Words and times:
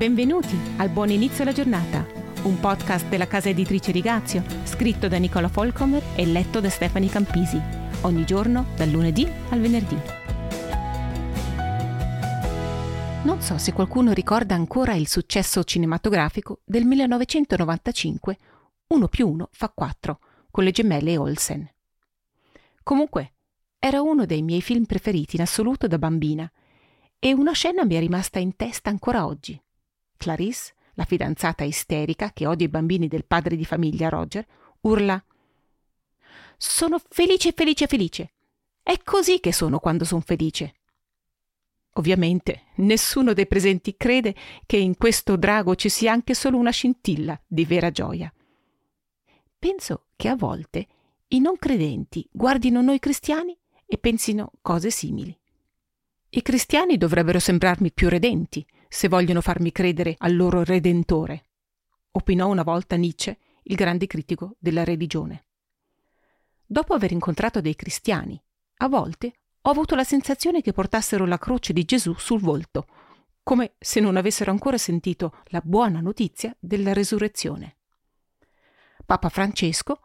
Benvenuti 0.00 0.58
al 0.78 0.88
Buon 0.88 1.10
Inizio 1.10 1.42
alla 1.42 1.52
Giornata, 1.52 2.06
un 2.44 2.58
podcast 2.58 3.06
della 3.08 3.26
casa 3.26 3.50
editrice 3.50 3.92
Rigazio, 3.92 4.42
scritto 4.64 5.08
da 5.08 5.18
Nicola 5.18 5.48
Folcomer 5.48 6.02
e 6.16 6.24
letto 6.24 6.58
da 6.58 6.70
Stefani 6.70 7.10
Campisi, 7.10 7.60
ogni 8.00 8.24
giorno 8.24 8.68
dal 8.76 8.88
lunedì 8.88 9.30
al 9.50 9.60
venerdì. 9.60 9.98
Non 13.24 13.42
so 13.42 13.58
se 13.58 13.74
qualcuno 13.74 14.12
ricorda 14.12 14.54
ancora 14.54 14.94
il 14.94 15.06
successo 15.06 15.62
cinematografico 15.64 16.60
del 16.64 16.86
1995 16.86 18.38
1 18.86 19.08
più 19.08 19.28
1 19.28 19.48
fa 19.52 19.68
4 19.68 20.18
con 20.50 20.64
le 20.64 20.70
gemelle 20.70 21.18
Olsen. 21.18 21.70
Comunque, 22.82 23.32
era 23.78 24.00
uno 24.00 24.24
dei 24.24 24.40
miei 24.40 24.62
film 24.62 24.86
preferiti 24.86 25.36
in 25.36 25.42
assoluto 25.42 25.86
da 25.86 25.98
bambina 25.98 26.50
e 27.18 27.34
una 27.34 27.52
scena 27.52 27.84
mi 27.84 27.96
è 27.96 27.98
rimasta 27.98 28.38
in 28.38 28.56
testa 28.56 28.88
ancora 28.88 29.26
oggi. 29.26 29.60
Clarisse, 30.20 30.74
la 30.94 31.06
fidanzata 31.06 31.64
isterica 31.64 32.30
che 32.30 32.46
odia 32.46 32.66
i 32.66 32.68
bambini 32.68 33.08
del 33.08 33.24
padre 33.24 33.56
di 33.56 33.64
famiglia 33.64 34.10
Roger, 34.10 34.46
urla 34.82 35.24
Sono 36.58 37.00
felice, 37.08 37.52
felice, 37.52 37.86
felice. 37.86 38.32
È 38.82 38.98
così 39.02 39.40
che 39.40 39.50
sono 39.50 39.78
quando 39.78 40.04
sono 40.04 40.20
felice. 40.20 40.74
Ovviamente 41.94 42.64
nessuno 42.76 43.32
dei 43.32 43.46
presenti 43.46 43.96
crede 43.96 44.34
che 44.66 44.76
in 44.76 44.98
questo 44.98 45.36
drago 45.36 45.74
ci 45.74 45.88
sia 45.88 46.12
anche 46.12 46.34
solo 46.34 46.58
una 46.58 46.70
scintilla 46.70 47.40
di 47.46 47.64
vera 47.64 47.90
gioia. 47.90 48.30
Penso 49.58 50.04
che 50.16 50.28
a 50.28 50.36
volte 50.36 50.86
i 51.28 51.40
non 51.40 51.56
credenti 51.56 52.28
guardino 52.30 52.82
noi 52.82 52.98
cristiani 52.98 53.56
e 53.86 53.96
pensino 53.96 54.52
cose 54.60 54.90
simili. 54.90 55.34
I 56.28 56.42
cristiani 56.42 56.98
dovrebbero 56.98 57.38
sembrarmi 57.38 57.90
più 57.90 58.10
redenti, 58.10 58.64
se 58.92 59.06
vogliono 59.06 59.40
farmi 59.40 59.70
credere 59.70 60.16
al 60.18 60.34
loro 60.34 60.64
redentore, 60.64 61.44
opinò 62.10 62.48
una 62.48 62.64
volta 62.64 62.96
Nietzsche, 62.96 63.38
il 63.62 63.76
grande 63.76 64.08
critico 64.08 64.56
della 64.58 64.82
religione. 64.82 65.44
Dopo 66.66 66.92
aver 66.92 67.12
incontrato 67.12 67.60
dei 67.60 67.76
cristiani, 67.76 68.42
a 68.78 68.88
volte 68.88 69.32
ho 69.60 69.70
avuto 69.70 69.94
la 69.94 70.02
sensazione 70.02 70.60
che 70.60 70.72
portassero 70.72 71.24
la 71.24 71.38
croce 71.38 71.72
di 71.72 71.84
Gesù 71.84 72.14
sul 72.14 72.40
volto, 72.40 72.88
come 73.44 73.74
se 73.78 74.00
non 74.00 74.16
avessero 74.16 74.50
ancora 74.50 74.76
sentito 74.76 75.36
la 75.46 75.62
buona 75.64 76.00
notizia 76.00 76.54
della 76.58 76.92
resurrezione. 76.92 77.76
Papa 79.06 79.28
Francesco 79.28 80.00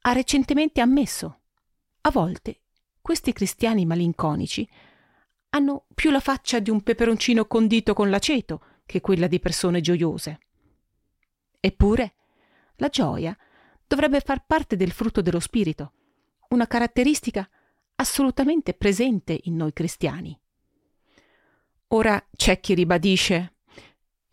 ha 0.00 0.12
recentemente 0.12 0.80
ammesso, 0.80 1.40
a 2.00 2.10
volte 2.10 2.62
questi 3.02 3.34
cristiani 3.34 3.84
malinconici 3.84 4.66
hanno 5.50 5.86
più 5.94 6.10
la 6.10 6.20
faccia 6.20 6.58
di 6.58 6.70
un 6.70 6.82
peperoncino 6.82 7.46
condito 7.46 7.94
con 7.94 8.10
l'aceto 8.10 8.62
che 8.86 9.00
quella 9.00 9.26
di 9.26 9.38
persone 9.38 9.80
gioiose. 9.80 10.38
Eppure, 11.60 12.14
la 12.76 12.88
gioia 12.88 13.36
dovrebbe 13.86 14.20
far 14.20 14.44
parte 14.46 14.76
del 14.76 14.92
frutto 14.92 15.20
dello 15.20 15.40
spirito, 15.40 15.92
una 16.48 16.66
caratteristica 16.66 17.48
assolutamente 17.96 18.74
presente 18.74 19.38
in 19.44 19.56
noi 19.56 19.72
cristiani. 19.72 20.38
Ora 21.88 22.24
c'è 22.36 22.60
chi 22.60 22.74
ribadisce 22.74 23.54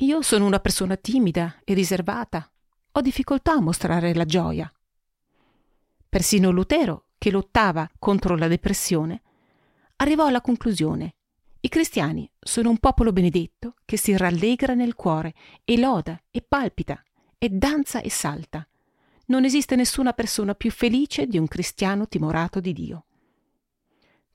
io 0.00 0.20
sono 0.20 0.44
una 0.44 0.60
persona 0.60 0.96
timida 0.96 1.62
e 1.64 1.72
riservata, 1.72 2.50
ho 2.92 3.00
difficoltà 3.00 3.52
a 3.52 3.62
mostrare 3.62 4.14
la 4.14 4.26
gioia. 4.26 4.70
Persino 6.06 6.50
Lutero, 6.50 7.06
che 7.16 7.30
lottava 7.30 7.90
contro 7.98 8.36
la 8.36 8.46
depressione, 8.46 9.22
arrivò 9.96 10.26
alla 10.26 10.40
conclusione 10.40 11.14
i 11.66 11.68
cristiani 11.68 12.30
sono 12.38 12.70
un 12.70 12.78
popolo 12.78 13.12
benedetto 13.12 13.74
che 13.84 13.96
si 13.96 14.16
rallegra 14.16 14.74
nel 14.74 14.94
cuore 14.94 15.34
e 15.64 15.76
loda 15.76 16.16
e 16.30 16.40
palpita 16.40 17.02
e 17.38 17.48
danza 17.48 18.00
e 18.02 18.08
salta. 18.08 18.64
Non 19.26 19.44
esiste 19.44 19.74
nessuna 19.74 20.12
persona 20.12 20.54
più 20.54 20.70
felice 20.70 21.26
di 21.26 21.38
un 21.38 21.48
cristiano 21.48 22.06
timorato 22.06 22.60
di 22.60 22.72
Dio. 22.72 23.06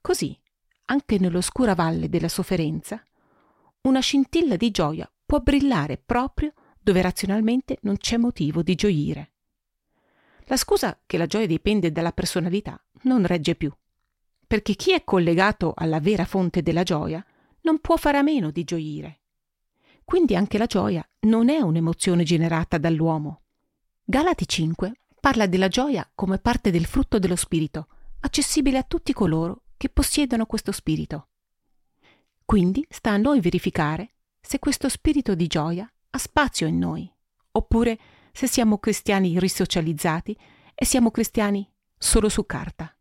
Così, 0.01 0.37
anche 0.87 1.19
nell'oscura 1.19 1.73
valle 1.73 2.09
della 2.09 2.27
sofferenza, 2.27 3.01
una 3.83 4.01
scintilla 4.01 4.57
di 4.57 4.69
gioia 4.69 5.09
può 5.25 5.39
brillare 5.39 5.95
proprio 5.97 6.51
dove 6.81 7.01
razionalmente 7.01 7.77
non 7.83 7.95
c'è 7.95 8.17
motivo 8.17 8.61
di 8.61 8.75
gioire. 8.75 9.31
La 10.47 10.57
scusa 10.57 10.99
che 11.05 11.17
la 11.17 11.27
gioia 11.27 11.47
dipende 11.47 11.93
dalla 11.93 12.11
personalità 12.11 12.77
non 13.03 13.25
regge 13.25 13.55
più 13.55 13.71
perché 14.51 14.75
chi 14.75 14.91
è 14.91 15.05
collegato 15.05 15.71
alla 15.73 16.01
vera 16.01 16.25
fonte 16.25 16.61
della 16.61 16.83
gioia 16.83 17.25
non 17.61 17.79
può 17.79 17.95
fare 17.95 18.17
a 18.17 18.21
meno 18.21 18.51
di 18.51 18.65
gioire. 18.65 19.21
Quindi 20.03 20.35
anche 20.35 20.57
la 20.57 20.65
gioia 20.65 21.07
non 21.19 21.47
è 21.47 21.61
un'emozione 21.61 22.23
generata 22.23 22.77
dall'uomo. 22.77 23.43
Galati 24.03 24.45
5 24.45 24.91
parla 25.21 25.47
della 25.47 25.69
gioia 25.69 26.05
come 26.13 26.37
parte 26.37 26.69
del 26.69 26.83
frutto 26.83 27.17
dello 27.17 27.37
spirito, 27.37 27.87
accessibile 28.19 28.77
a 28.77 28.83
tutti 28.83 29.13
coloro 29.13 29.61
che 29.77 29.87
possiedono 29.87 30.45
questo 30.45 30.73
spirito. 30.73 31.29
Quindi 32.43 32.85
sta 32.89 33.11
a 33.11 33.17
noi 33.17 33.39
verificare 33.39 34.15
se 34.41 34.59
questo 34.59 34.89
spirito 34.89 35.33
di 35.33 35.47
gioia 35.47 35.89
ha 36.09 36.17
spazio 36.17 36.67
in 36.67 36.77
noi, 36.77 37.09
oppure 37.51 37.97
se 38.33 38.47
siamo 38.47 38.79
cristiani 38.79 39.39
risocializzati 39.39 40.37
e 40.75 40.83
siamo 40.83 41.09
cristiani 41.09 41.65
solo 41.97 42.27
su 42.27 42.45
carta 42.45 42.93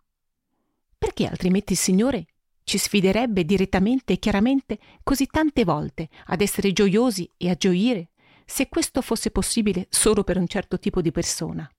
perché 1.21 1.27
altrimenti 1.27 1.73
il 1.73 1.79
Signore 1.79 2.27
ci 2.65 2.79
sfiderebbe 2.79 3.45
direttamente 3.45 4.15
e 4.15 4.19
chiaramente 4.19 4.79
così 5.03 5.27
tante 5.27 5.65
volte 5.65 6.09
ad 6.27 6.41
essere 6.41 6.73
gioiosi 6.73 7.31
e 7.37 7.51
a 7.51 7.55
gioire 7.55 8.11
se 8.47 8.69
questo 8.69 9.03
fosse 9.03 9.31
possibile 9.31 9.87
solo 9.91 10.25
per 10.25 10.39
un 10.39 10.47
certo 10.47 10.79
tipo 10.79 11.03
di 11.03 11.13
persona. 11.13 11.71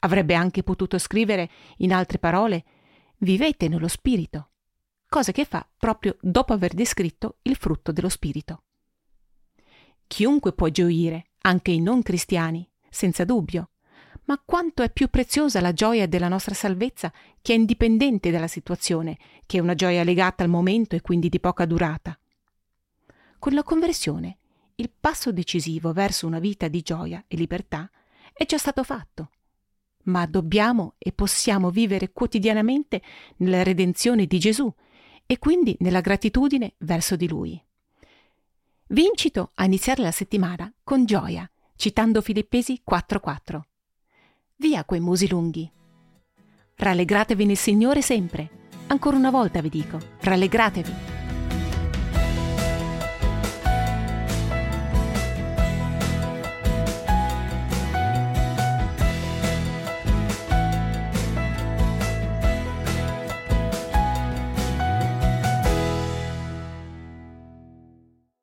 Avrebbe 0.00 0.34
anche 0.34 0.62
potuto 0.62 0.98
scrivere, 0.98 1.50
in 1.78 1.92
altre 1.92 2.18
parole, 2.18 2.64
vivete 3.18 3.66
nello 3.68 3.88
Spirito, 3.88 4.50
cosa 5.08 5.32
che 5.32 5.44
fa 5.44 5.66
proprio 5.76 6.16
dopo 6.20 6.52
aver 6.52 6.72
descritto 6.72 7.38
il 7.42 7.56
frutto 7.56 7.90
dello 7.90 8.08
Spirito. 8.08 8.62
Chiunque 10.06 10.52
può 10.52 10.68
gioire, 10.68 11.30
anche 11.40 11.72
i 11.72 11.80
non 11.80 12.02
cristiani, 12.02 12.68
senza 12.88 13.24
dubbio, 13.24 13.70
ma 14.26 14.40
quanto 14.44 14.82
è 14.82 14.90
più 14.90 15.08
preziosa 15.08 15.60
la 15.60 15.72
gioia 15.72 16.06
della 16.06 16.28
nostra 16.28 16.54
salvezza 16.54 17.12
che 17.42 17.52
è 17.52 17.56
indipendente 17.56 18.30
dalla 18.30 18.48
situazione, 18.48 19.18
che 19.46 19.58
è 19.58 19.60
una 19.60 19.74
gioia 19.74 20.04
legata 20.04 20.42
al 20.42 20.48
momento 20.48 20.96
e 20.96 21.00
quindi 21.00 21.28
di 21.28 21.40
poca 21.40 21.64
durata. 21.64 22.18
Con 23.38 23.54
la 23.54 23.62
conversione, 23.62 24.38
il 24.76 24.90
passo 24.98 25.32
decisivo 25.32 25.92
verso 25.92 26.26
una 26.26 26.38
vita 26.38 26.68
di 26.68 26.82
gioia 26.82 27.24
e 27.28 27.36
libertà 27.36 27.90
è 28.32 28.44
già 28.44 28.58
stato 28.58 28.82
fatto. 28.82 29.30
Ma 30.04 30.26
dobbiamo 30.26 30.94
e 30.98 31.12
possiamo 31.12 31.70
vivere 31.70 32.12
quotidianamente 32.12 33.02
nella 33.38 33.62
redenzione 33.62 34.26
di 34.26 34.38
Gesù 34.38 34.72
e 35.24 35.38
quindi 35.38 35.76
nella 35.80 36.00
gratitudine 36.00 36.74
verso 36.78 37.16
di 37.16 37.28
Lui. 37.28 37.60
Vi 38.88 39.04
incito 39.04 39.50
a 39.54 39.64
iniziare 39.64 40.02
la 40.02 40.12
settimana 40.12 40.72
con 40.84 41.04
gioia, 41.04 41.48
citando 41.74 42.20
Filippesi 42.20 42.82
4:4. 42.84 43.60
Via 44.58 44.84
quei 44.84 45.00
musi 45.00 45.28
lunghi. 45.28 45.70
Rallegratevi 46.76 47.44
nel 47.44 47.58
Signore 47.58 48.00
sempre. 48.00 48.48
Ancora 48.86 49.16
una 49.16 49.30
volta 49.30 49.60
vi 49.60 49.68
dico, 49.68 49.98
rallegratevi. 50.20 51.15